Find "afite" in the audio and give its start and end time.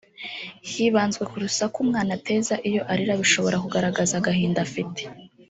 4.67-5.01